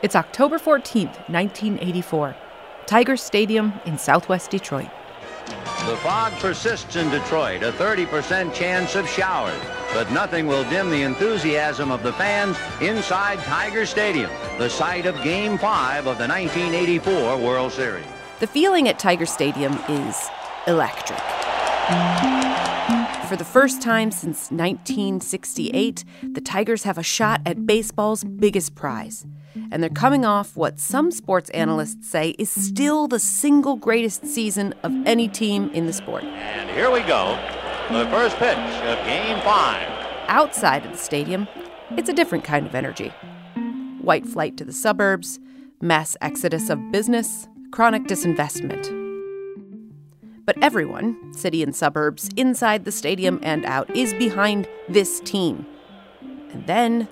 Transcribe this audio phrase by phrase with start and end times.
[0.00, 2.36] It's October 14th, 1984.
[2.86, 4.88] Tiger Stadium in southwest Detroit.
[5.86, 9.60] The fog persists in Detroit, a 30% chance of showers.
[9.92, 15.20] But nothing will dim the enthusiasm of the fans inside Tiger Stadium, the site of
[15.24, 18.06] Game 5 of the 1984 World Series.
[18.38, 20.28] The feeling at Tiger Stadium is
[20.68, 21.18] electric.
[23.28, 29.26] For the first time since 1968, the Tigers have a shot at baseball's biggest prize.
[29.70, 34.72] And they're coming off what some sports analysts say is still the single greatest season
[34.82, 36.24] of any team in the sport.
[36.24, 37.38] And here we go.
[37.90, 40.06] The first pitch of Game 5.
[40.28, 41.46] Outside of the stadium,
[41.98, 43.08] it's a different kind of energy.
[44.00, 45.38] White flight to the suburbs,
[45.82, 48.97] mass exodus of business, chronic disinvestment.
[50.48, 55.66] But everyone, city and suburbs, inside the stadium and out, is behind this team.
[56.22, 57.06] And then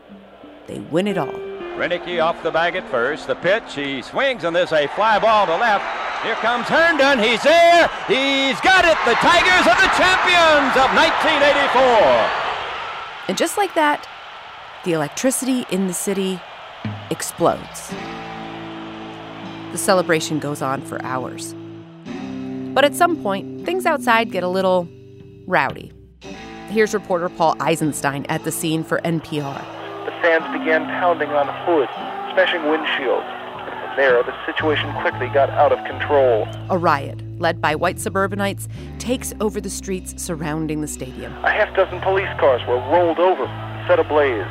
[0.66, 1.34] they win it all.
[1.76, 3.26] Roenicke off the bag at first.
[3.26, 5.84] The pitch, he swings, and there's a fly ball to left.
[6.24, 7.18] Here comes Herndon.
[7.18, 7.90] He's there.
[8.08, 8.96] He's got it.
[9.04, 13.28] The Tigers are the champions of 1984.
[13.28, 14.08] And just like that,
[14.86, 16.40] the electricity in the city
[17.10, 17.92] explodes.
[19.72, 21.54] The celebration goes on for hours.
[22.76, 24.86] But at some point, things outside get a little
[25.46, 25.92] rowdy.
[26.68, 29.60] Here's reporter Paul Eisenstein at the scene for NPR.
[30.04, 31.88] The fans began pounding on hood,
[32.34, 33.24] smashing windshields.
[33.24, 36.46] And from there, the situation quickly got out of control.
[36.68, 41.32] A riot, led by white suburbanites, takes over the streets surrounding the stadium.
[41.46, 43.46] A half dozen police cars were rolled over,
[43.88, 44.44] set ablaze.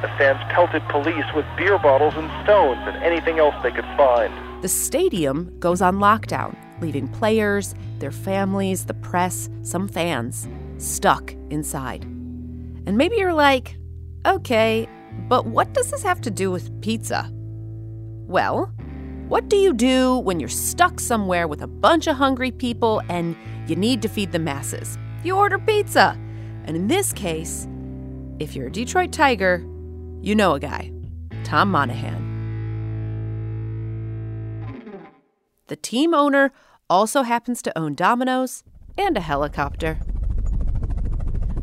[0.00, 4.32] The fans pelted police with beer bottles and stones and anything else they could find.
[4.62, 10.46] The stadium goes on lockdown, leaving players, their families, the press, some fans
[10.78, 12.04] stuck inside.
[12.04, 13.76] And maybe you're like,
[14.26, 14.86] okay,
[15.28, 17.30] but what does this have to do with pizza?
[17.32, 18.72] Well,
[19.28, 23.34] what do you do when you're stuck somewhere with a bunch of hungry people and
[23.66, 24.98] you need to feed the masses?
[25.22, 26.18] You order pizza.
[26.66, 27.66] And in this case,
[28.38, 29.64] if you're a Detroit Tiger,
[30.20, 30.92] you know a guy,
[31.44, 32.32] Tom Monaghan.
[35.68, 36.52] The team owner
[36.88, 38.64] also happens to own Domino's
[38.98, 39.98] and a helicopter.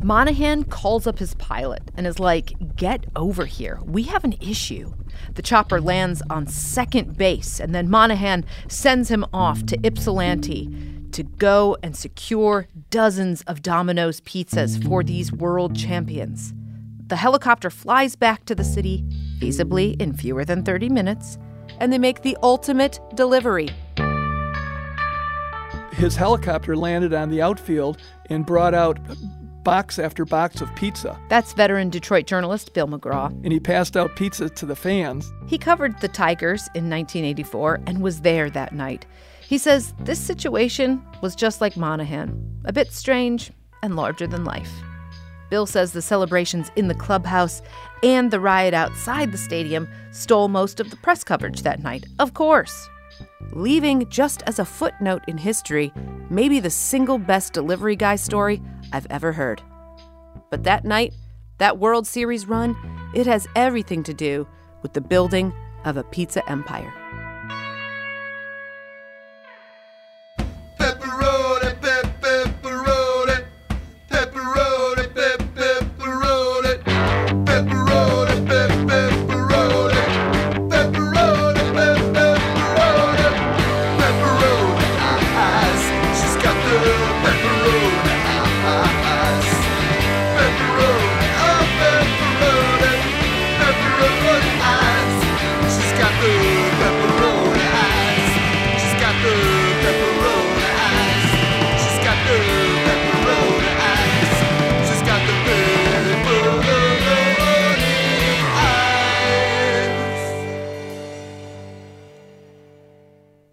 [0.03, 3.79] Monaghan calls up his pilot and is like, Get over here.
[3.85, 4.93] We have an issue.
[5.35, 11.23] The chopper lands on second base, and then Monaghan sends him off to Ypsilanti to
[11.23, 16.53] go and secure dozens of Domino's pizzas for these world champions.
[17.07, 19.03] The helicopter flies back to the city,
[19.39, 21.37] feasibly in fewer than 30 minutes,
[21.79, 23.69] and they make the ultimate delivery
[25.91, 27.97] his helicopter landed on the outfield
[28.29, 28.99] and brought out
[29.63, 31.19] box after box of pizza.
[31.29, 33.27] That's veteran Detroit journalist Bill McGraw.
[33.43, 35.31] And he passed out pizza to the fans.
[35.47, 39.05] He covered the Tigers in 1984 and was there that night.
[39.41, 43.51] He says this situation was just like Monaghan, a bit strange
[43.83, 44.71] and larger than life.
[45.49, 47.61] Bill says the celebrations in the clubhouse
[48.03, 52.33] and the riot outside the stadium stole most of the press coverage that night, of
[52.33, 52.89] course
[53.51, 55.91] leaving just as a footnote in history,
[56.29, 58.61] maybe the single best delivery guy story
[58.93, 59.61] I've ever heard.
[60.49, 61.13] But that night,
[61.57, 62.75] that World Series run,
[63.13, 64.47] it has everything to do
[64.81, 65.53] with the building
[65.85, 66.93] of a pizza empire.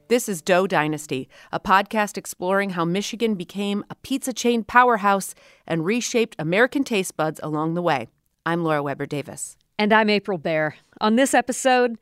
[0.09, 5.35] This is Dough Dynasty, a podcast exploring how Michigan became a pizza chain powerhouse
[5.67, 8.09] and reshaped American taste buds along the way.
[8.47, 9.59] I'm Laura Weber Davis.
[9.79, 10.77] And I'm April Baer.
[10.99, 11.99] On this episode,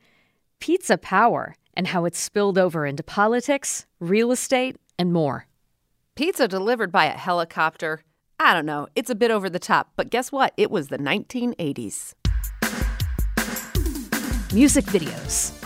[0.61, 5.47] pizza power and how it's spilled over into politics, real estate, and more.
[6.15, 8.03] Pizza delivered by a helicopter.
[8.39, 10.53] I don't know, it's a bit over the top, but guess what?
[10.55, 12.13] It was the 1980s.
[14.53, 15.56] Music videos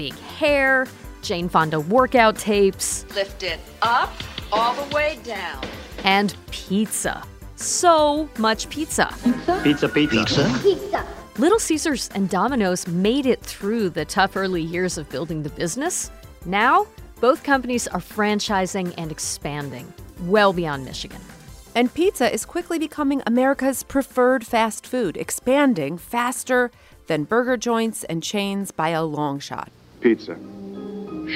[0.00, 0.86] big hair,
[1.20, 3.04] Jane Fonda workout tapes.
[3.14, 4.10] Lift it up,
[4.50, 5.62] all the way down.
[6.04, 7.22] And pizza.
[7.56, 9.14] So much pizza.
[9.62, 10.24] Pizza, pizza.
[10.24, 10.58] Pizza?
[10.62, 11.06] Pizza.
[11.36, 16.10] Little Caesars and Domino's made it through the tough early years of building the business.
[16.46, 16.86] Now,
[17.20, 19.92] both companies are franchising and expanding
[20.22, 21.20] well beyond Michigan.
[21.74, 26.70] And pizza is quickly becoming America's preferred fast food, expanding faster
[27.06, 29.70] than burger joints and chains by a long shot.
[30.00, 30.36] Pizza.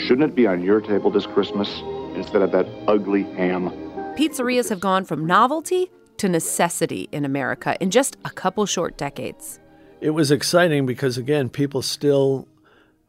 [0.07, 1.69] Shouldn't it be on your table this Christmas
[2.17, 3.71] instead of that ugly ham?
[4.17, 9.61] Pizzerias have gone from novelty to necessity in America in just a couple short decades.
[10.01, 12.49] It was exciting because, again, people still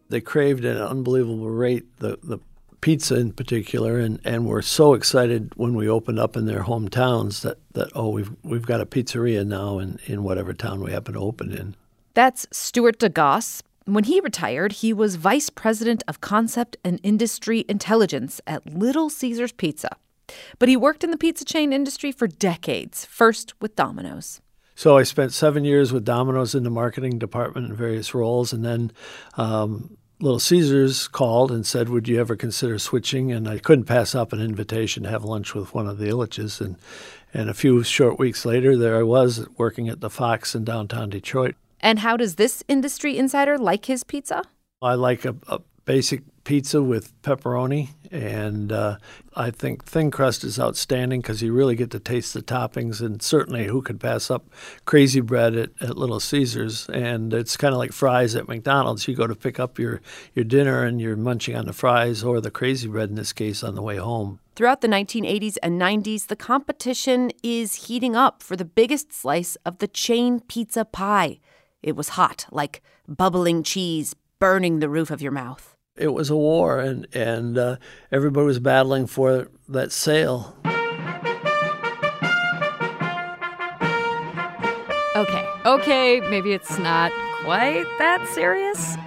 [0.09, 2.39] they craved at an unbelievable rate the, the
[2.81, 7.41] pizza in particular, and, and were so excited when we opened up in their hometowns
[7.41, 11.15] that, that oh we've we've got a pizzeria now in, in whatever town we happen
[11.15, 11.75] to open in.
[12.13, 13.61] That's Stuart DeGoss.
[13.87, 19.51] When he retired, he was vice president of concept and industry intelligence at Little Caesars
[19.51, 19.89] Pizza.
[20.57, 24.41] But he worked in the pizza chain industry for decades, first with Domino's.
[24.73, 28.65] So I spent seven years with Domino's in the marketing department in various roles, and
[28.65, 28.91] then
[29.37, 34.15] um, Little Caesars called and said, "Would you ever consider switching?" And I couldn't pass
[34.15, 36.75] up an invitation to have lunch with one of the Ilitches, and
[37.35, 41.11] and a few short weeks later, there I was working at the Fox in downtown
[41.11, 41.55] Detroit.
[41.85, 44.41] And how does this industry insider like his pizza?
[44.81, 48.97] I like a, a basic pizza with pepperoni, and uh,
[49.35, 53.01] I think thin crust is outstanding because you really get to taste the toppings.
[53.01, 54.47] And certainly, who could pass up
[54.85, 56.89] crazy bread at, at Little Caesars?
[56.89, 59.07] And it's kind of like fries at McDonald's.
[59.07, 60.01] You go to pick up your,
[60.33, 63.63] your dinner and you're munching on the fries or the crazy bread in this case
[63.63, 64.39] on the way home.
[64.55, 69.77] Throughout the 1980s and 90s, the competition is heating up for the biggest slice of
[69.77, 71.39] the chain pizza pie.
[71.85, 75.75] It was hot, like bubbling cheese burning the roof of your mouth.
[75.95, 77.75] It was a war, and, and uh,
[78.11, 80.57] everybody was battling for that sale.
[85.15, 87.11] Okay, okay, maybe it's not
[87.43, 88.97] quite that serious.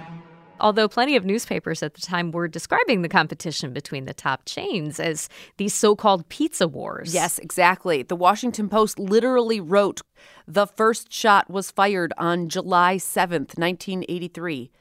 [0.59, 4.99] Although plenty of newspapers at the time were describing the competition between the top chains
[4.99, 7.13] as these so called pizza wars.
[7.13, 8.03] Yes, exactly.
[8.03, 10.01] The Washington Post literally wrote
[10.47, 14.71] the first shot was fired on July 7th, 1983.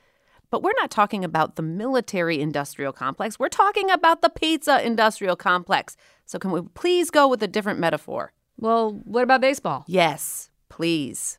[0.51, 3.39] But we're not talking about the military industrial complex.
[3.39, 5.97] We're talking about the pizza industrial complex.
[6.25, 8.33] So, can we please go with a different metaphor?
[8.57, 9.85] Well, what about baseball?
[9.87, 11.39] Yes, please.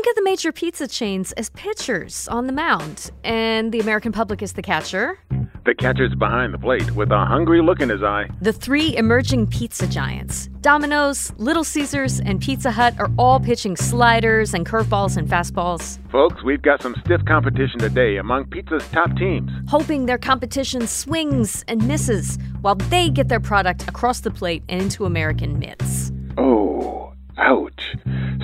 [0.00, 4.40] Think of the major pizza chains as pitchers on the mound, and the American public
[4.40, 5.18] is the catcher.
[5.66, 8.30] The catcher's behind the plate with a hungry look in his eye.
[8.40, 14.54] The three emerging pizza giants, Domino's, Little Caesars, and Pizza Hut, are all pitching sliders
[14.54, 15.98] and curveballs and fastballs.
[16.10, 19.50] Folks, we've got some stiff competition today among pizza's top teams.
[19.68, 24.80] Hoping their competition swings and misses while they get their product across the plate and
[24.80, 26.10] into American mitts.
[26.38, 26.99] Oh,
[27.40, 27.96] ouch.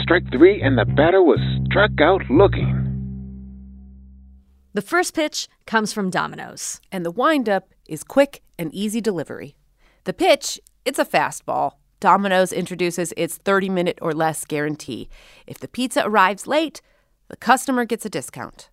[0.02, 2.82] Strike three, and the batter was struck out looking.
[4.74, 6.80] The first pitch comes from Domino's.
[6.92, 9.56] And the windup is quick and easy delivery.
[10.04, 11.72] The pitch, it's a fastball.
[11.98, 15.08] Domino's introduces its 30 minute or less guarantee.
[15.46, 16.82] If the pizza arrives late,
[17.28, 18.68] the customer gets a discount.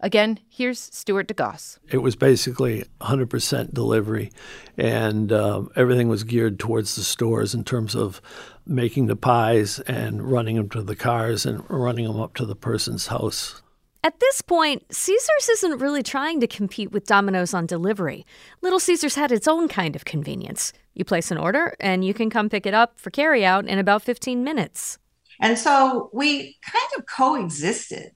[0.00, 1.78] Again, here's Stuart DeGoss.
[1.90, 4.30] It was basically 100% delivery,
[4.76, 8.20] and um, everything was geared towards the stores in terms of
[8.66, 12.56] making the pies and running them to the cars and running them up to the
[12.56, 13.62] person's house.
[14.02, 18.24] At this point, Caesars isn't really trying to compete with Domino's on delivery.
[18.62, 20.72] Little Caesars had its own kind of convenience.
[20.94, 24.02] You place an order, and you can come pick it up for carryout in about
[24.02, 24.98] 15 minutes.
[25.40, 28.12] And so we kind of coexisted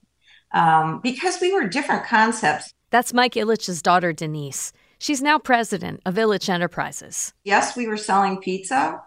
[0.52, 2.72] um, because we were different concepts.
[2.90, 4.72] That's Mike Ilitch's daughter, Denise.
[4.98, 7.32] She's now president of Ilitch Enterprises.
[7.44, 9.00] Yes, we were selling pizza,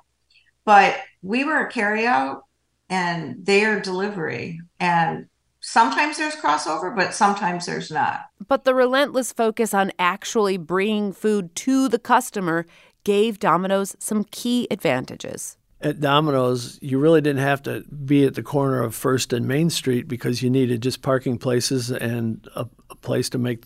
[0.66, 2.42] but we were a carryout
[2.90, 4.60] and they are delivery.
[4.80, 5.28] And
[5.62, 8.22] sometimes there's crossover, but sometimes there's not.
[8.48, 12.66] But the relentless focus on actually bringing food to the customer
[13.04, 15.58] gave Domino's some key advantages.
[15.82, 19.70] At Domino's, you really didn't have to be at the corner of First and Main
[19.70, 23.66] Street because you needed just parking places and a, a place to make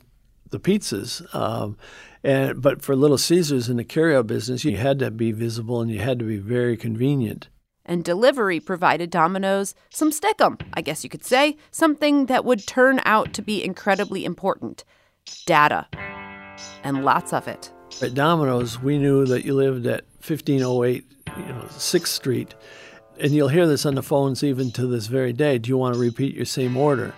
[0.49, 1.23] the pizzas.
[1.35, 1.77] Um,
[2.27, 5.89] and but for Little Caesars in the carryout business, you had to be visible and
[5.89, 7.47] you had to be very convenient
[7.87, 13.01] and delivery provided Domino's some stickum, I guess you could say, something that would turn
[13.05, 14.83] out to be incredibly important
[15.45, 15.87] data.
[16.83, 17.71] And lots of it.
[18.01, 21.05] At Domino's, we knew that you lived at 1508
[21.37, 22.55] you know, 6th Street,
[23.19, 25.57] and you'll hear this on the phones even to this very day.
[25.57, 27.13] Do you want to repeat your same order?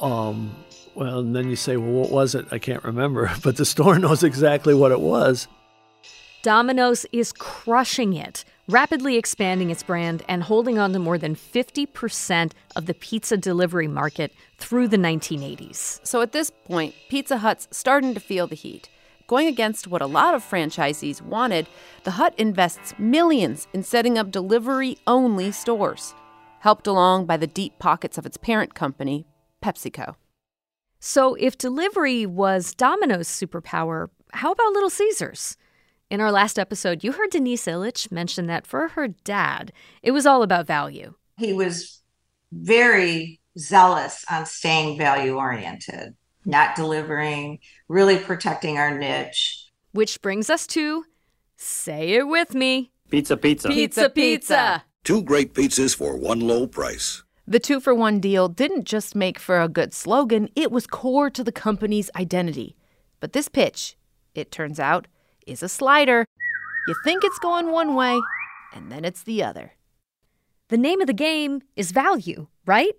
[0.00, 0.54] Um,
[0.94, 2.46] well, and then you say, well, what was it?
[2.50, 3.30] I can't remember.
[3.42, 5.48] But the store knows exactly what it was.
[6.42, 12.52] Domino's is crushing it rapidly expanding its brand and holding on to more than 50%
[12.76, 16.06] of the pizza delivery market through the 1980s.
[16.06, 18.90] So at this point, Pizza Hut's starting to feel the heat.
[19.26, 21.66] Going against what a lot of franchisees wanted,
[22.04, 26.14] the Hut invests millions in setting up delivery only stores,
[26.60, 29.26] helped along by the deep pockets of its parent company,
[29.62, 30.14] PepsiCo.
[31.00, 35.56] So, if delivery was Domino's superpower, how about Little Caesars?
[36.10, 40.26] In our last episode, you heard Denise Ilitch mention that for her dad, it was
[40.26, 41.14] all about value.
[41.36, 42.02] He was
[42.50, 46.14] very zealous on staying value oriented
[46.48, 49.70] not delivering, really protecting our niche.
[49.92, 51.04] Which brings us to
[51.56, 53.68] say it with me pizza, pizza.
[53.68, 54.84] Pizza, pizza.
[55.04, 57.22] Two great pizzas for one low price.
[57.48, 61.30] The two for one deal didn't just make for a good slogan, it was core
[61.30, 62.76] to the company's identity.
[63.20, 63.96] But this pitch,
[64.34, 65.06] it turns out,
[65.46, 66.26] is a slider.
[66.86, 68.20] You think it's going one way,
[68.74, 69.72] and then it's the other.
[70.68, 72.92] The name of the game is value, right?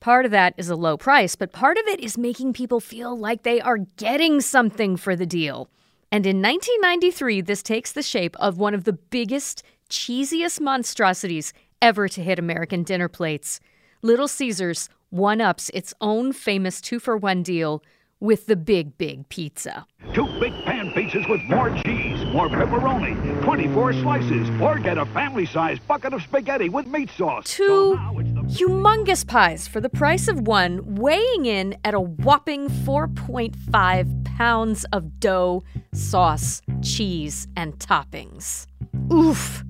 [0.00, 3.14] Part of that is a low price, but part of it is making people feel
[3.14, 5.68] like they are getting something for the deal.
[6.10, 12.08] And in 1993, this takes the shape of one of the biggest, cheesiest monstrosities ever
[12.08, 13.60] to hit American dinner plates.
[14.02, 17.82] Little Caesars one ups its own famous two for one deal
[18.18, 19.86] with the Big Big Pizza.
[20.14, 25.44] Two big pan pizzas with more cheese, more pepperoni, 24 slices, or get a family
[25.44, 27.44] sized bucket of spaghetti with meat sauce.
[27.44, 34.24] Two so humongous pies for the price of one, weighing in at a whopping 4.5
[34.24, 38.66] pounds of dough, sauce, cheese, and toppings.
[39.12, 39.62] Oof!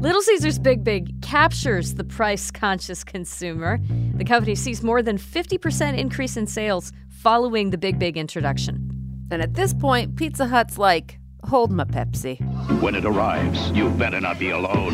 [0.00, 3.80] Little Caesars Big Big captures the price conscious consumer.
[4.14, 8.90] The company sees more than 50% increase in sales following the Big Big introduction.
[9.32, 12.38] And at this point, Pizza Hut's like, hold my Pepsi.
[12.80, 14.92] When it arrives, you better not be alone.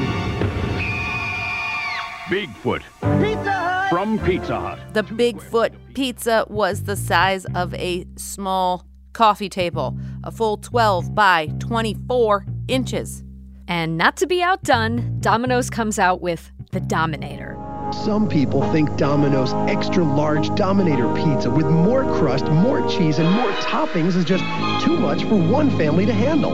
[2.30, 2.80] Bigfoot.
[3.20, 3.90] Pizza Hut!
[3.90, 4.78] From Pizza Hut.
[4.94, 11.48] The Bigfoot pizza was the size of a small coffee table, a full 12 by
[11.58, 13.22] 24 inches.
[13.66, 17.58] And not to be outdone, Domino's comes out with the Dominator.
[17.92, 23.50] Some people think Domino's extra large Dominator pizza with more crust, more cheese, and more
[23.62, 24.44] toppings is just
[24.84, 26.52] too much for one family to handle.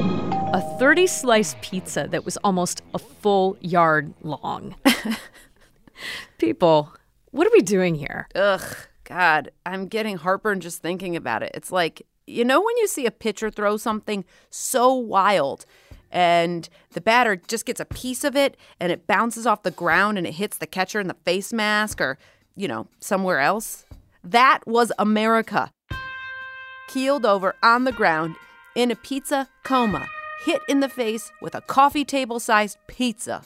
[0.54, 4.76] A 30 slice pizza that was almost a full yard long.
[6.38, 6.92] people,
[7.30, 8.28] what are we doing here?
[8.34, 11.50] Ugh, God, I'm getting heartburn just thinking about it.
[11.54, 15.66] It's like, you know, when you see a pitcher throw something so wild
[16.10, 20.18] and the batter just gets a piece of it and it bounces off the ground
[20.18, 22.18] and it hits the catcher in the face mask or,
[22.56, 23.84] you know, somewhere else.
[24.24, 25.70] That was America.
[26.88, 28.36] Keeled over on the ground
[28.74, 30.08] in a pizza coma,
[30.44, 33.42] hit in the face with a coffee table sized pizza.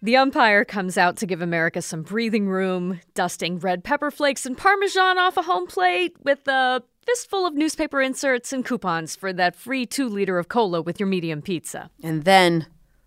[0.00, 4.56] The umpire comes out to give America some breathing room, dusting red pepper flakes and
[4.56, 9.56] parmesan off a home plate with a fistful of newspaper inserts and coupons for that
[9.56, 11.88] free two liter of cola with your medium pizza.
[12.02, 12.66] And then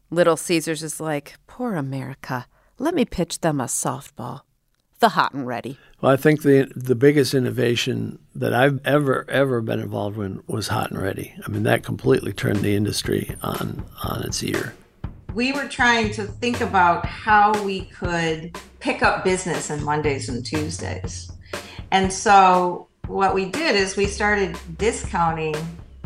[0.09, 2.47] Little Caesars is like, Poor America.
[2.79, 4.41] Let me pitch them a softball.
[5.01, 5.77] The hot and ready.
[6.01, 10.69] Well, I think the the biggest innovation that I've ever ever been involved in was
[10.69, 11.35] hot and ready.
[11.45, 14.73] I mean, that completely turned the industry on on its ear.
[15.35, 20.43] We were trying to think about how we could pick up business on Mondays and
[20.43, 21.31] Tuesdays.
[21.91, 25.55] And so what we did is we started discounting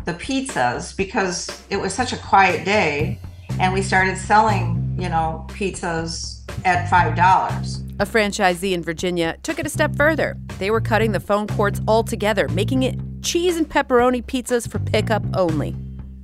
[0.04, 3.18] the pizzas because it was such a quiet day
[3.60, 8.00] and we started selling, you know, pizzas at $5.
[8.00, 10.36] A franchisee in Virginia took it a step further.
[10.58, 15.22] They were cutting the phone cords altogether, making it cheese and pepperoni pizzas for pickup
[15.34, 15.74] only.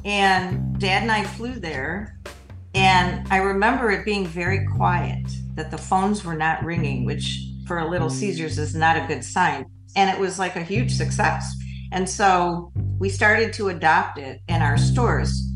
[0.05, 2.19] And dad and I flew there,
[2.75, 5.25] and I remember it being very quiet,
[5.55, 9.25] that the phones were not ringing, which for a Little Caesars is not a good
[9.25, 9.65] sign
[9.97, 11.55] and it was like a huge success.
[11.93, 15.49] And so we started to adopt it in our stores.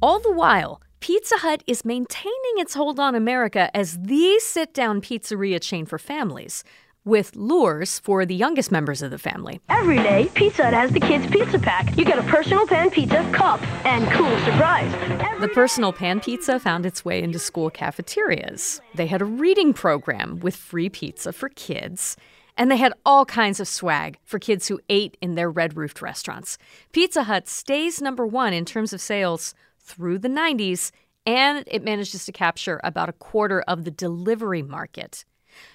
[0.00, 5.02] All the while, Pizza Hut is maintaining its hold on America as the sit down
[5.02, 6.64] pizzeria chain for families,
[7.04, 9.60] with lures for the youngest members of the family.
[9.68, 11.98] Every day, Pizza Hut has the kids' pizza pack.
[11.98, 14.92] You get a personal pan pizza, cup, and cool surprise.
[15.20, 18.80] Every the personal pan pizza found its way into school cafeterias.
[18.94, 22.16] They had a reading program with free pizza for kids
[22.56, 26.00] and they had all kinds of swag for kids who ate in their red roofed
[26.00, 26.58] restaurants.
[26.92, 30.90] Pizza Hut stays number one in terms of sales through the 90s,
[31.26, 35.24] and it manages to capture about a quarter of the delivery market.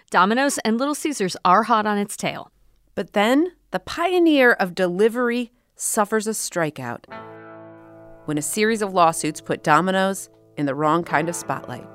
[0.10, 2.52] Domino's and Little Caesars are hot on its tail.
[2.96, 7.06] But then the pioneer of delivery suffers a strikeout.
[8.26, 11.88] when a series of lawsuits put Domino's in the wrong kind of spotlight.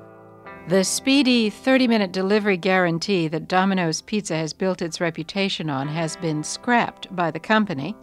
[0.67, 6.17] The speedy 30 minute delivery guarantee that Domino's Pizza has built its reputation on has
[6.17, 7.95] been scrapped by the company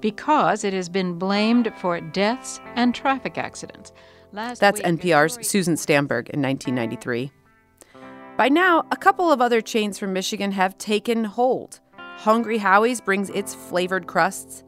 [0.00, 3.92] because it has been blamed for deaths and traffic accidents.
[4.32, 7.32] Last That's week, NPR's Susan Stamberg in 1993.
[8.38, 11.80] By now, a couple of other chains from Michigan have taken hold.
[11.98, 14.64] Hungry Howie's brings its flavored crusts.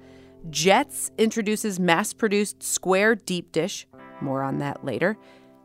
[0.50, 3.86] Jets introduces mass produced square deep dish.
[4.20, 5.16] More on that later.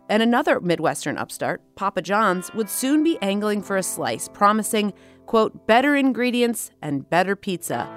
[0.09, 4.93] And another Midwestern upstart, Papa John's, would soon be angling for a slice, promising,
[5.25, 7.89] quote, better ingredients and better pizza,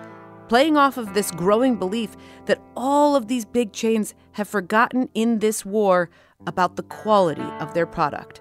[0.49, 5.41] playing off of this growing belief that all of these big chains have forgotten in
[5.41, 6.09] this war
[6.47, 8.41] about the quality of their product.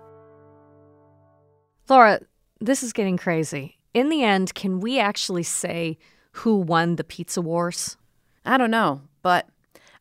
[1.89, 2.19] Laura,
[2.59, 3.77] this is getting crazy.
[3.93, 5.97] In the end, can we actually say
[6.31, 7.97] who won the pizza wars?
[8.45, 9.47] I don't know, but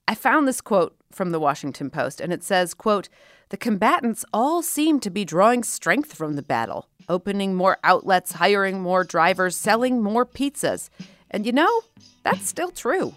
[0.07, 3.09] I found this quote from the Washington Post and it says, quote,
[3.55, 8.83] "The combatants all seem to be drawing strength from the battle, opening more outlets, hiring
[8.83, 10.91] more drivers, selling more pizzas."
[11.31, 11.83] And you know,
[12.25, 13.15] that's still true.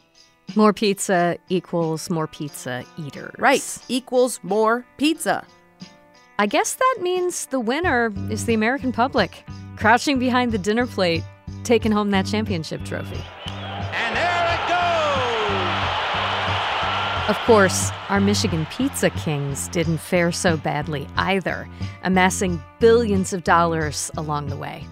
[0.56, 3.34] More pizza equals more pizza eaters.
[3.40, 5.44] Right, equals more pizza.
[6.38, 9.44] I guess that means the winner is the American public,
[9.76, 11.24] crouching behind the dinner plate,
[11.64, 13.24] taking home that championship trophy.
[17.28, 21.68] Of course, our Michigan Pizza Kings didn't fare so badly either,
[22.04, 24.86] amassing billions of dollars along the way.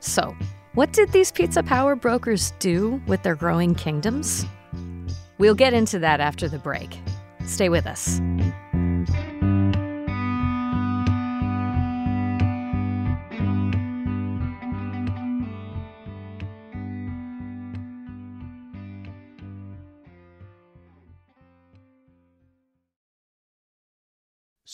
[0.00, 0.34] So,
[0.74, 4.44] what did these pizza power brokers do with their growing kingdoms?
[5.38, 6.98] We'll get into that after the break.
[7.46, 8.20] Stay with us.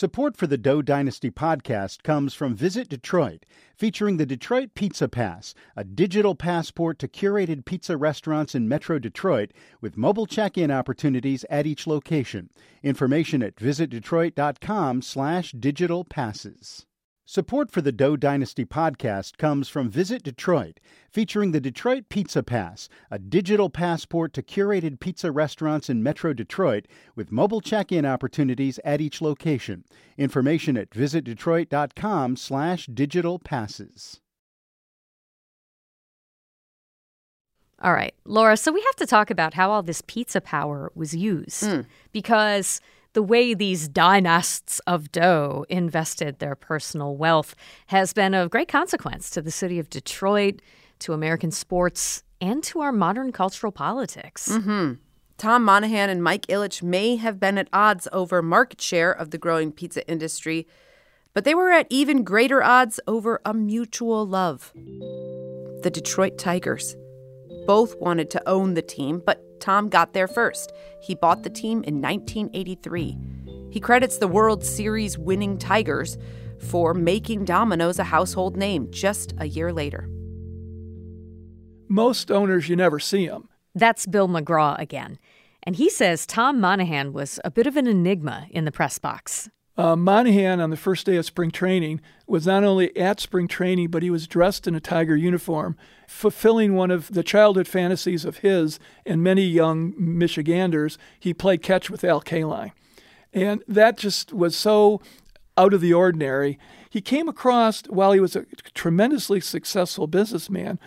[0.02, 5.54] Support for the Dough Dynasty podcast comes from Visit Detroit, featuring the Detroit Pizza Pass,
[5.76, 11.68] a digital passport to curated pizza restaurants in Metro Detroit with mobile check-in opportunities at
[11.68, 12.50] each location.
[12.82, 16.86] Information at visitdetroit.com/digital passes.
[17.32, 20.78] Support for the Dough Dynasty podcast comes from Visit Detroit,
[21.10, 26.86] featuring the Detroit Pizza Pass, a digital passport to curated pizza restaurants in Metro Detroit
[27.16, 29.86] with mobile check-in opportunities at each location.
[30.18, 34.20] Information at visitdetroit.com/digital passes.
[37.80, 41.16] All right, Laura, so we have to talk about how all this pizza power was
[41.16, 41.80] used hmm.
[42.12, 47.54] because the way these dynasts of dough invested their personal wealth
[47.88, 50.60] has been of great consequence to the city of Detroit,
[51.00, 54.48] to American sports, and to our modern cultural politics.
[54.48, 54.94] Mm-hmm.
[55.38, 59.38] Tom Monaghan and Mike Ilitch may have been at odds over market share of the
[59.38, 60.66] growing pizza industry,
[61.34, 66.94] but they were at even greater odds over a mutual love the Detroit Tigers.
[67.66, 70.72] Both wanted to own the team, but Tom got there first.
[71.00, 73.16] He bought the team in 1983.
[73.70, 76.18] He credits the World Series winning Tigers
[76.58, 80.08] for making Domino's a household name just a year later.
[81.88, 83.48] Most owners, you never see them.
[83.74, 85.18] That's Bill McGraw again.
[85.62, 89.48] And he says Tom Monaghan was a bit of an enigma in the press box.
[89.76, 93.88] Uh, Monaghan, on the first day of spring training, was not only at spring training,
[93.88, 98.38] but he was dressed in a Tiger uniform, fulfilling one of the childhood fantasies of
[98.38, 100.98] his and many young Michiganders.
[101.18, 102.72] He played catch with Al Kaline.
[103.32, 105.00] And that just was so
[105.56, 106.58] out of the ordinary.
[106.90, 110.78] He came across, while he was a tremendously successful businessman,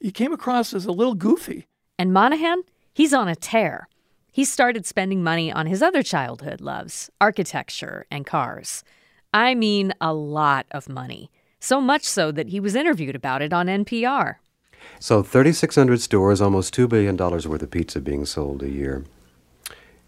[0.00, 1.66] he came across as a little goofy.
[1.98, 3.88] And Monaghan, he's on a tear.
[4.34, 8.82] He started spending money on his other childhood loves architecture and cars.
[9.32, 11.30] I mean, a lot of money.
[11.60, 14.34] So much so that he was interviewed about it on NPR.
[14.98, 19.04] So 3,600 stores, almost $2 billion worth of pizza being sold a year.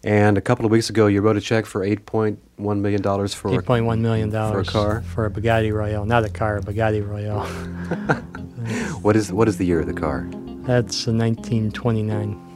[0.03, 2.37] And a couple of weeks ago, you wrote a check for $8.1
[2.81, 5.01] million for Eight point one million for a dollars car.
[5.03, 7.45] for a Bugatti Royale, not a car, a Bugatti Royale.
[9.01, 10.27] What is what is the year of the car?
[10.65, 12.46] That's a 1929.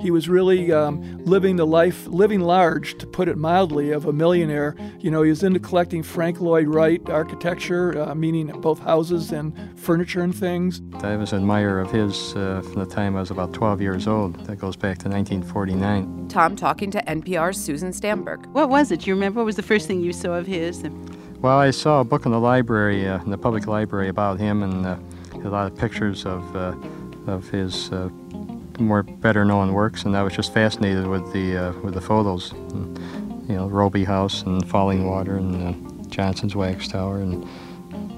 [0.00, 4.12] He was really um, living the life, living large, to put it mildly, of a
[4.12, 4.76] millionaire.
[5.00, 9.52] You know, he was into collecting Frank Lloyd Wright architecture, uh, meaning both houses and
[9.78, 10.80] furniture and things.
[11.02, 14.06] I was an admirer of his uh, from the time I was about 12 years
[14.06, 14.34] old.
[14.46, 16.28] That goes back to 1949.
[16.28, 18.46] Tom talking to NPR's Susan Stamberg.
[18.46, 19.00] What was it?
[19.00, 19.40] Do You remember?
[19.40, 20.84] What was the first thing you saw of his?
[21.40, 24.62] Well, I saw a book in the library, uh, in the public library, about him,
[24.62, 24.96] and uh,
[25.34, 26.74] a lot of pictures of uh,
[27.26, 28.08] of his uh,
[28.78, 32.52] more better known works, and I was just fascinated with the uh, with the photos.
[32.52, 32.98] And,
[33.48, 37.48] you know, Robie House and Falling Water and uh, Johnson's Wax Tower and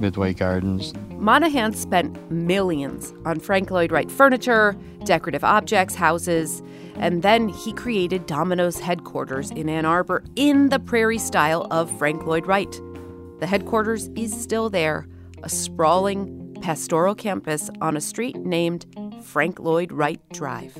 [0.01, 0.92] Midway Gardens.
[1.11, 6.62] Monaghan spent millions on Frank Lloyd Wright furniture, decorative objects, houses,
[6.96, 12.27] and then he created Domino's headquarters in Ann Arbor in the prairie style of Frank
[12.27, 12.81] Lloyd Wright.
[13.38, 15.07] The headquarters is still there,
[15.42, 18.87] a sprawling pastoral campus on a street named
[19.22, 20.76] Frank Lloyd Wright Drive.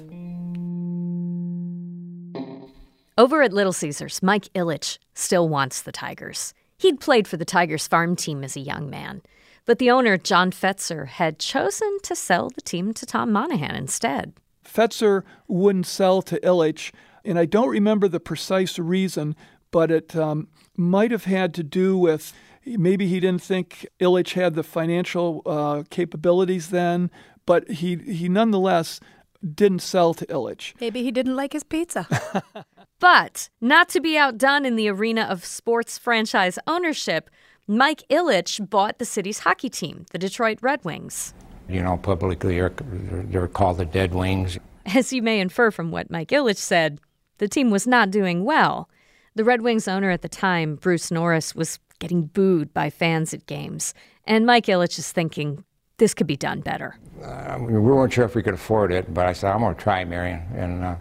[3.18, 6.55] Over at Little Caesars, Mike Ilitch still wants the Tigers.
[6.79, 9.20] He'd played for the Tigers farm team as a young man,
[9.66, 14.33] but the owner, John Fetzer, had chosen to sell the team to Tom Monaghan instead.
[14.64, 16.92] Fetzer wouldn't sell to Ilitch,
[17.24, 19.37] and I don't remember the precise reason,
[19.70, 22.33] but it um, might have had to do with
[22.64, 27.11] maybe he didn't think Ilitch had the financial uh, capabilities then,
[27.46, 29.00] but he, he nonetheless
[29.55, 30.74] didn't sell to Ilitch.
[30.81, 32.07] Maybe he didn't like his pizza.
[33.00, 37.31] but not to be outdone in the arena of sports franchise ownership,
[37.66, 41.33] Mike Ilitch bought the city's hockey team, the Detroit Red Wings.
[41.68, 44.59] You know, publicly they're, they're called the Dead Wings.
[44.87, 47.00] As you may infer from what Mike Ilitch said,
[47.38, 48.90] the team was not doing well.
[49.35, 53.46] The Red Wings owner at the time, Bruce Norris, was getting booed by fans at
[53.46, 53.94] games.
[54.24, 55.64] And Mike Ilitch is thinking,
[56.01, 56.97] this could be done better.
[57.23, 59.81] Uh, we weren't sure if we could afford it, but I said, I'm going to
[59.81, 60.41] try, Marion.
[60.57, 60.97] And uh,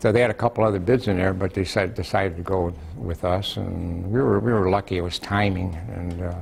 [0.00, 2.72] so they had a couple other bids in there, but they said, decided to go
[2.96, 3.58] with us.
[3.58, 6.34] And we were, we were lucky it was timing and uh,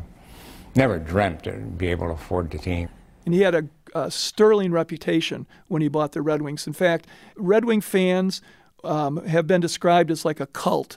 [0.77, 2.89] never dreamt to be able to afford the team.
[3.27, 6.67] And he had a, a, sterling reputation when he bought the Red Wings.
[6.67, 8.41] In fact, Red Wing fans
[8.85, 10.97] um, have been described as like a cult.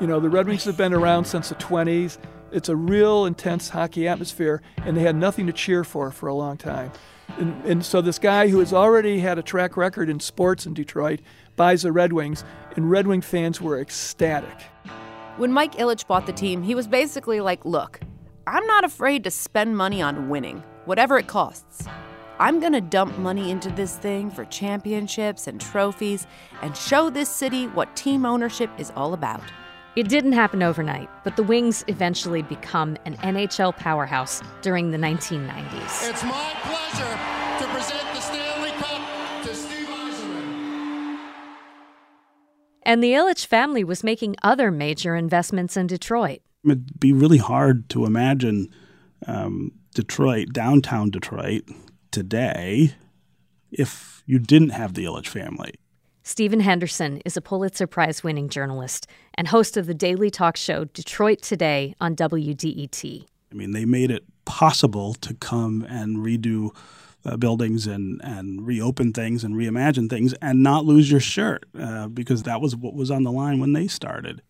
[0.00, 2.18] You know, the Red Wings have been around since the 20s.
[2.54, 6.34] It's a real intense hockey atmosphere, and they had nothing to cheer for for a
[6.34, 6.92] long time.
[7.36, 10.72] And, and so this guy who has already had a track record in sports in
[10.72, 11.18] Detroit
[11.56, 12.44] buys the Red Wings,
[12.76, 14.62] and Red Wing fans were ecstatic.
[15.36, 17.98] When Mike Ilitch bought the team, he was basically like, look,
[18.46, 21.88] I'm not afraid to spend money on winning, whatever it costs.
[22.38, 26.28] I'm going to dump money into this thing for championships and trophies
[26.62, 29.42] and show this city what team ownership is all about.
[29.96, 36.10] It didn't happen overnight, but the Wings eventually become an NHL powerhouse during the 1990s.
[36.10, 37.18] It's my pleasure
[37.60, 41.18] to present the Stanley Cup to Steve Yzerman.
[42.82, 46.40] And the Ilitch family was making other major investments in Detroit.
[46.64, 48.74] It'd be really hard to imagine
[49.28, 51.68] um, Detroit, downtown Detroit,
[52.10, 52.94] today
[53.70, 55.74] if you didn't have the Ilitch family.
[56.26, 60.86] Stephen Henderson is a Pulitzer Prize winning journalist and host of the daily talk show
[60.86, 63.26] Detroit Today on WDET.
[63.52, 66.74] I mean, they made it possible to come and redo
[67.26, 72.08] uh, buildings and, and reopen things and reimagine things and not lose your shirt uh,
[72.08, 74.40] because that was what was on the line when they started.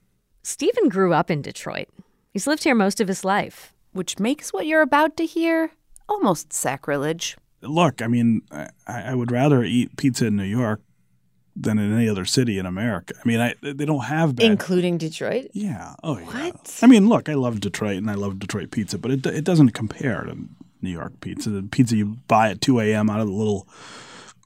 [0.45, 1.89] Stephen grew up in Detroit.
[2.31, 3.73] He's lived here most of his life.
[3.91, 5.73] Which makes what you're about to hear
[6.09, 7.37] almost sacrilege.
[7.63, 10.81] Look, I mean, I, I would rather eat pizza in New York
[11.57, 13.15] than in any other city in America.
[13.23, 15.51] I mean, I, they don't have bad, including Detroit.
[15.53, 15.95] Yeah.
[16.03, 16.25] Oh, yeah.
[16.25, 16.79] What?
[16.83, 19.71] I mean, look, I love Detroit and I love Detroit pizza, but it it doesn't
[19.71, 20.37] compare to
[20.83, 21.51] New York pizza.
[21.51, 23.09] The pizza you buy at two a.m.
[23.09, 23.69] out of the little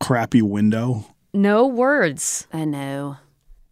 [0.01, 1.07] crappy window.
[1.33, 2.47] No words.
[2.53, 3.17] I know.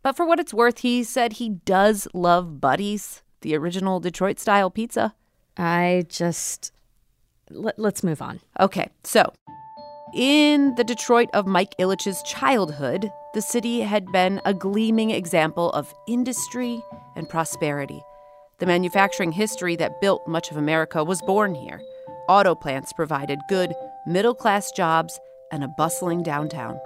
[0.02, 4.70] But for what it's worth, he said he does love Buddy's, the original Detroit style
[4.70, 5.14] pizza.
[5.56, 6.72] I just.
[7.48, 8.40] Let, let's move on.
[8.58, 9.32] Okay, so
[10.16, 15.92] in the Detroit of Mike Ilitch's childhood, the city had been a gleaming example of
[16.08, 16.82] industry
[17.16, 18.02] and prosperity.
[18.58, 21.82] The manufacturing history that built much of America was born here.
[22.30, 23.74] Auto plants provided good,
[24.06, 25.20] middle class jobs
[25.52, 26.80] and a bustling downtown.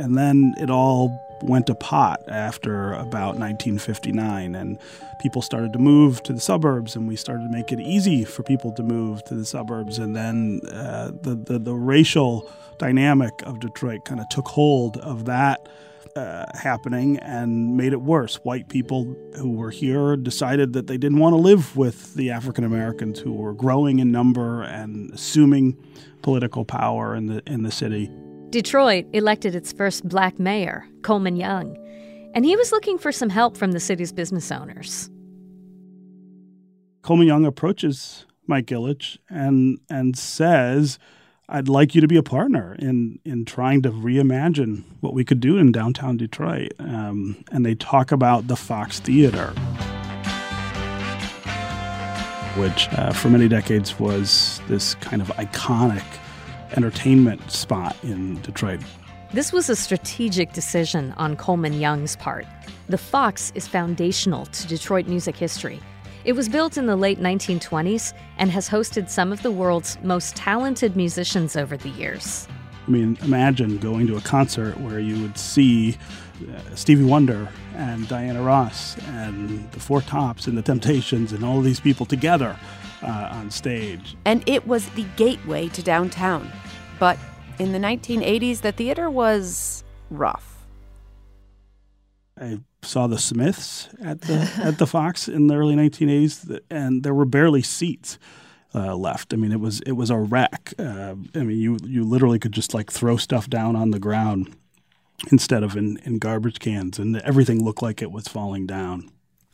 [0.00, 4.78] And then it all went to pot after about 1959, and
[5.20, 8.42] people started to move to the suburbs, and we started to make it easy for
[8.42, 9.98] people to move to the suburbs.
[9.98, 15.26] And then uh, the, the, the racial dynamic of Detroit kind of took hold of
[15.26, 15.68] that.
[16.16, 18.34] Uh, happening and made it worse.
[18.42, 22.64] White people who were here decided that they didn't want to live with the African
[22.64, 25.76] Americans who were growing in number and assuming
[26.22, 28.10] political power in the in the city.
[28.50, 31.76] Detroit elected its first black mayor, Coleman Young,
[32.34, 35.08] and he was looking for some help from the city's business owners.
[37.02, 40.98] Coleman Young approaches Mike Ilitch and and says,
[41.48, 45.38] "I'd like you to be a partner in in trying to reimagine what we could
[45.38, 49.52] do in downtown Detroit." Um, and they talk about the Fox Theater,
[52.56, 56.04] which uh, for many decades was this kind of iconic
[56.76, 58.80] entertainment spot in Detroit.
[59.32, 62.46] This was a strategic decision on Coleman Young's part.
[62.88, 65.80] The Fox is foundational to Detroit music history.
[66.24, 70.34] It was built in the late 1920s and has hosted some of the world's most
[70.36, 72.48] talented musicians over the years.
[72.86, 75.96] I mean, imagine going to a concert where you would see
[76.42, 81.60] uh, Stevie Wonder and Diana Ross and the Four Tops and the Temptations and all
[81.60, 82.56] these people together
[83.02, 84.16] uh, on stage.
[84.24, 86.50] And it was the gateway to downtown.
[86.98, 87.18] But
[87.58, 90.66] in the 1980s, the theater was rough.
[92.40, 97.12] I saw the Smiths at the at the Fox in the early 1980s, and there
[97.12, 98.18] were barely seats
[98.74, 99.34] uh, left.
[99.34, 100.72] I mean, it was it was a wreck.
[100.78, 104.56] Uh, I mean, you you literally could just like throw stuff down on the ground
[105.30, 109.10] instead of in, in garbage cans, and everything looked like it was falling down.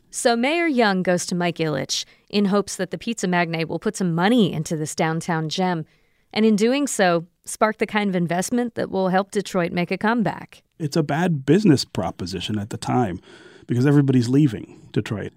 [0.09, 3.95] So Mayor Young goes to Mike Ilitch in hopes that the pizza magnate will put
[3.95, 5.85] some money into this downtown gem,
[6.33, 9.97] and in doing so, spark the kind of investment that will help Detroit make a
[9.97, 10.63] comeback.
[10.79, 13.19] It's a bad business proposition at the time
[13.65, 15.33] because everybody's leaving Detroit.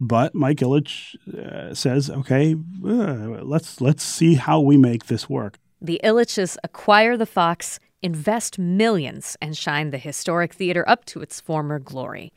[0.00, 5.58] But Mike Ilitch uh, says, "Okay, uh, let's let's see how we make this work."
[5.80, 11.40] The Ilitches acquire the Fox, invest millions, and shine the historic theater up to its
[11.40, 12.32] former glory.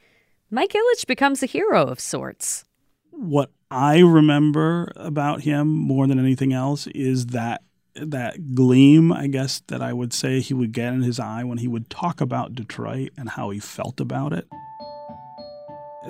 [0.51, 2.63] Mike Ilitch becomes a hero of sorts.
[3.09, 7.63] What I remember about him more than anything else is that
[7.95, 11.57] that gleam, I guess, that I would say he would get in his eye when
[11.57, 14.47] he would talk about Detroit and how he felt about it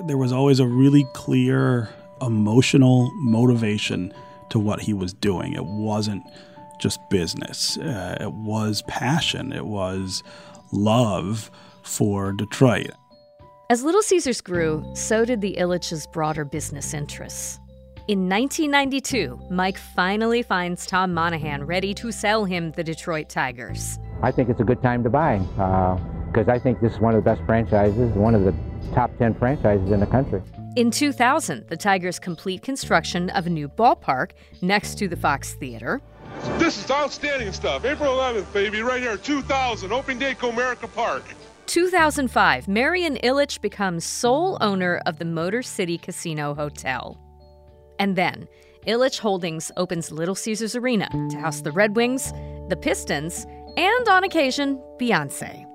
[0.06, 1.88] there was always a really clear
[2.20, 4.12] emotional motivation
[4.50, 5.54] to what he was doing.
[5.54, 6.22] It wasn't
[6.78, 10.22] just business, uh, it was passion, it was
[10.70, 11.50] love
[11.82, 12.92] for Detroit.
[13.70, 17.60] As Little Caesars grew, so did the Ilitch's broader business interests.
[18.08, 23.98] In 1992, Mike finally finds Tom Monaghan ready to sell him the Detroit Tigers.
[24.22, 27.14] I think it's a good time to buy because uh, I think this is one
[27.14, 28.54] of the best franchises, one of the
[28.94, 30.40] top 10 franchises in the country.
[30.76, 34.30] In 2000, the Tigers complete construction of a new ballpark
[34.62, 36.00] next to the Fox Theater.
[36.56, 37.84] This is outstanding stuff.
[37.84, 41.24] April 11th, baby, right here, 2000, Open day Comerica Park.
[41.68, 47.20] 2005, Marion Ilitch becomes sole owner of the Motor City Casino Hotel.
[47.98, 48.48] And then,
[48.86, 52.32] Ilitch Holdings opens Little Caesars Arena to house the Red Wings,
[52.70, 53.44] the Pistons,
[53.76, 55.66] and on occasion, Beyonce.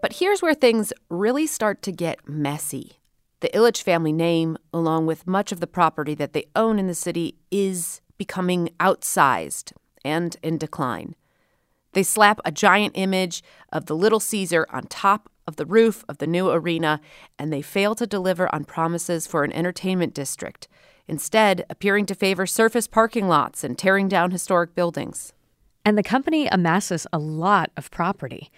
[0.00, 2.98] But here's where things really start to get messy.
[3.40, 6.94] The Ilitch family name, along with much of the property that they own in the
[6.94, 9.72] city, is becoming outsized
[10.04, 11.14] and in decline.
[11.92, 16.18] They slap a giant image of the Little Caesar on top of the roof of
[16.18, 17.00] the new arena,
[17.38, 20.68] and they fail to deliver on promises for an entertainment district,
[21.08, 25.32] instead, appearing to favor surface parking lots and tearing down historic buildings.
[25.84, 28.50] And the company amasses a lot of property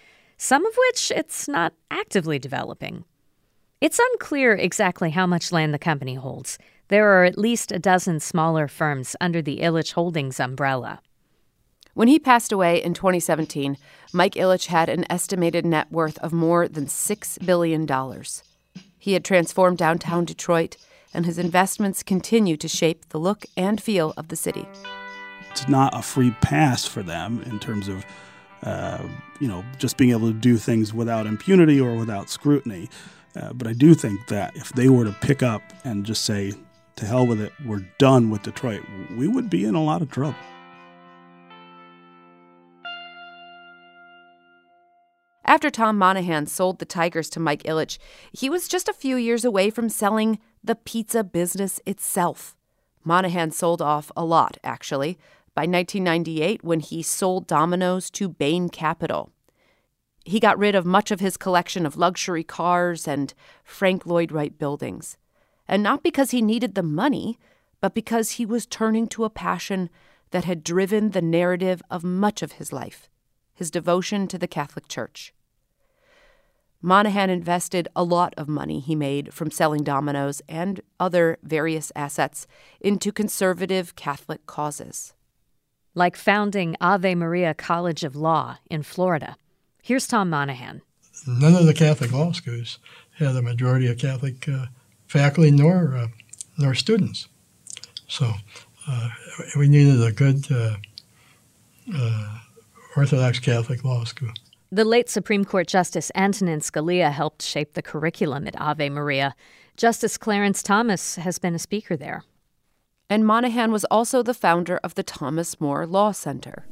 [0.43, 3.05] some of which it's not actively developing.
[3.79, 6.57] It's unclear exactly how much land the company holds.
[6.89, 11.01] There are at least a dozen smaller firms under the Ilitch Holdings umbrella.
[11.93, 13.77] When he passed away in 2017,
[14.13, 17.87] Mike Ilitch had an estimated net worth of more than $6 billion.
[18.97, 20.77] He had transformed downtown Detroit,
[21.13, 24.67] and his investments continue to shape the look and feel of the city.
[25.51, 28.03] It's not a free pass for them in terms of
[28.63, 29.07] uh,
[29.39, 32.89] you know, just being able to do things without impunity or without scrutiny.
[33.35, 36.53] Uh, but I do think that if they were to pick up and just say,
[36.95, 38.81] to hell with it, we're done with Detroit,
[39.15, 40.37] we would be in a lot of trouble.
[45.45, 47.97] After Tom Monaghan sold the Tigers to Mike Ilitch,
[48.31, 52.55] he was just a few years away from selling the pizza business itself.
[53.03, 55.17] Monaghan sold off a lot, actually
[55.55, 59.31] by 1998 when he sold Domino's to Bain Capital.
[60.25, 64.57] He got rid of much of his collection of luxury cars and Frank Lloyd Wright
[64.57, 65.17] buildings.
[65.67, 67.37] And not because he needed the money,
[67.81, 69.89] but because he was turning to a passion
[70.31, 73.09] that had driven the narrative of much of his life
[73.53, 75.33] his devotion to the Catholic Church.
[76.81, 82.45] Monaghan invested a lot of money he made from selling Domino's and other various assets
[82.81, 85.13] into conservative Catholic causes
[85.95, 89.37] like founding Ave Maria College of Law in Florida.
[89.81, 90.81] Here's Tom Monaghan.
[91.27, 92.79] None of the Catholic law schools
[93.17, 94.67] had a majority of Catholic uh,
[95.07, 96.07] faculty nor uh,
[96.57, 97.27] nor students,
[98.07, 98.31] so
[98.87, 99.09] uh,
[99.57, 100.77] we needed a good uh,
[101.93, 102.39] uh,
[102.95, 104.31] Orthodox Catholic law school.
[104.71, 109.35] The late Supreme Court Justice Antonin Scalia helped shape the curriculum at Ave Maria.
[109.77, 112.23] Justice Clarence Thomas has been a speaker there.
[113.09, 116.65] And Monaghan was also the founder of the Thomas More Law Center.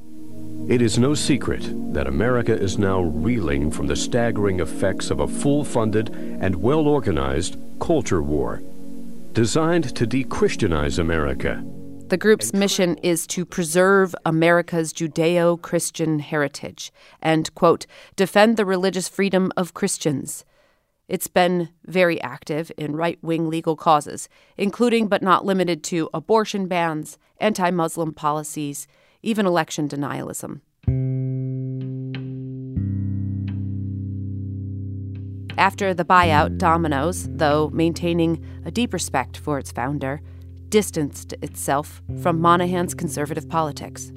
[0.67, 5.27] It is no secret that America is now reeling from the staggering effects of a
[5.27, 8.61] full funded and well organized culture war
[9.33, 11.63] designed to de Christianize America.
[12.11, 17.85] The group's mission is to preserve America's Judeo Christian heritage and, quote,
[18.17, 20.43] defend the religious freedom of Christians.
[21.07, 26.67] It's been very active in right wing legal causes, including but not limited to abortion
[26.67, 28.87] bans, anti Muslim policies,
[29.23, 30.59] even election denialism.
[35.57, 40.19] After the buyout, Domino's, though maintaining a deep respect for its founder,
[40.71, 44.11] distanced itself from Monaghan's conservative politics.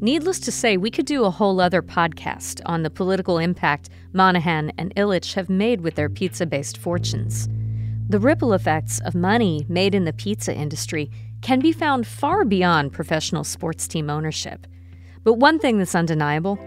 [0.00, 4.70] Needless to say, we could do a whole other podcast on the political impact Monahan
[4.78, 7.48] and Ilitch have made with their pizza based fortunes.
[8.08, 11.10] The ripple effects of money made in the pizza industry
[11.42, 14.66] can be found far beyond professional sports team ownership.
[15.24, 16.58] But one thing that's undeniable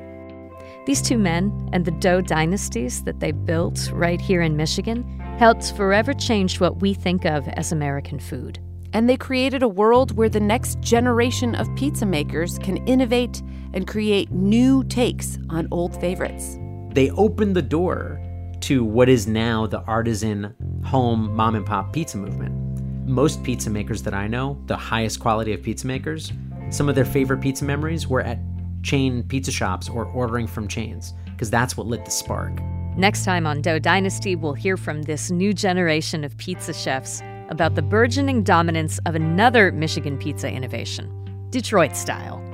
[0.88, 5.04] these two men and the dough dynasties that they built right here in Michigan
[5.38, 8.60] helped forever change what we think of as American food.
[8.94, 13.42] And they created a world where the next generation of pizza makers can innovate
[13.74, 16.58] and create new takes on old favorites.
[16.94, 18.20] They opened the door
[18.62, 22.54] to what is now the artisan home mom and pop pizza movement.
[23.08, 26.32] Most pizza makers that I know, the highest quality of pizza makers,
[26.70, 28.40] some of their favorite pizza memories were at
[28.84, 32.54] chain pizza shops or ordering from chains, because that's what lit the spark.
[32.98, 37.22] Next time on Dough Dynasty, we'll hear from this new generation of pizza chefs
[37.52, 41.12] about the burgeoning dominance of another Michigan pizza innovation,
[41.52, 42.51] Detroit style.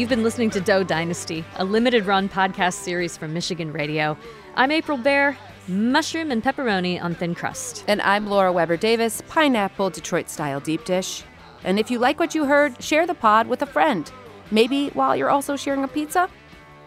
[0.00, 4.16] You've been listening to Dough Dynasty, a limited run podcast series from Michigan Radio.
[4.54, 5.36] I'm April Baer,
[5.68, 7.84] mushroom and pepperoni on thin crust.
[7.86, 11.22] And I'm Laura Weber Davis, pineapple Detroit style deep dish.
[11.64, 14.10] And if you like what you heard, share the pod with a friend.
[14.50, 16.30] Maybe while you're also sharing a pizza?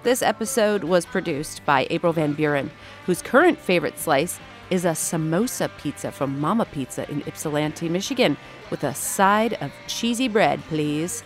[0.02, 2.72] This episode was produced by April Van Buren,
[3.06, 4.40] whose current favorite slice
[4.72, 8.38] is a samosa pizza from Mama Pizza in Ypsilanti, Michigan,
[8.72, 11.24] with a side of cheesy bread, please.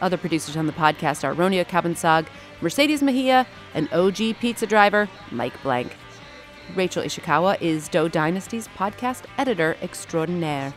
[0.00, 2.26] Other producers on the podcast are Ronia Kabansag,
[2.60, 5.96] Mercedes Mejia, and OG pizza driver Mike Blank.
[6.74, 10.74] Rachel Ishikawa is Dough Dynasty's podcast editor extraordinaire.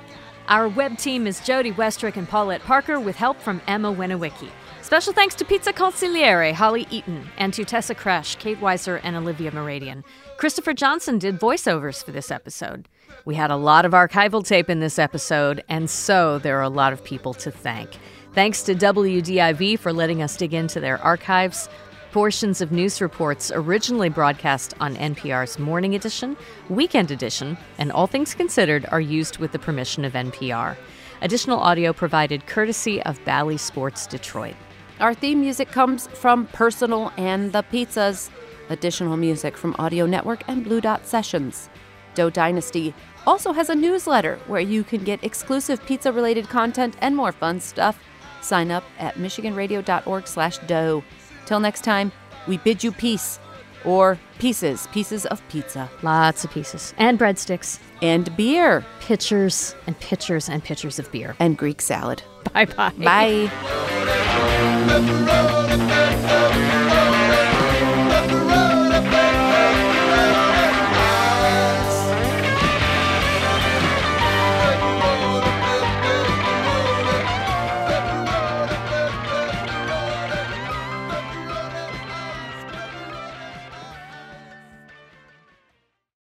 [0.47, 4.49] Our web team is Jody Westrick and Paulette Parker with help from Emma Winowiecki.
[4.81, 9.51] Special thanks to Pizza Consigliere, Holly Eaton, and to Tessa Crash, Kate Weiser, and Olivia
[9.51, 10.03] Moradian.
[10.37, 12.87] Christopher Johnson did voiceovers for this episode.
[13.25, 16.69] We had a lot of archival tape in this episode, and so there are a
[16.69, 17.99] lot of people to thank.
[18.39, 21.67] Thanks to WDIV for letting us dig into their archives.
[22.13, 26.37] Portions of news reports originally broadcast on NPR's Morning Edition,
[26.69, 30.77] Weekend Edition, and All Things Considered are used with the permission of NPR.
[31.21, 34.55] Additional audio provided courtesy of Bally Sports Detroit.
[35.01, 38.29] Our theme music comes from Personal and the Pizzas.
[38.69, 41.69] Additional music from Audio Network and Blue Dot Sessions.
[42.15, 42.93] Dough Dynasty
[43.27, 47.99] also has a newsletter where you can get exclusive pizza-related content and more fun stuff.
[48.41, 51.03] Sign up at michiganradio.org slash dough.
[51.45, 52.11] Till next time,
[52.47, 53.39] we bid you peace
[53.85, 55.89] or pieces, pieces of pizza.
[56.03, 56.93] Lots of pieces.
[56.97, 57.79] And breadsticks.
[58.01, 58.85] And beer.
[59.01, 61.35] Pitchers and pitchers and pitchers of beer.
[61.39, 62.23] And Greek salad.
[62.53, 62.89] Bye bye.
[62.97, 63.49] Bye.